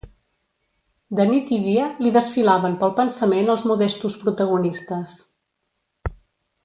De 1.17 1.25
nit 1.31 1.51
i 1.57 1.59
dia 1.65 1.89
li 2.05 2.13
desfilaven 2.15 2.79
pel 2.85 2.95
pensament 3.01 3.53
els 3.57 3.67
modestos 3.73 4.17
protagonistes 4.25 5.19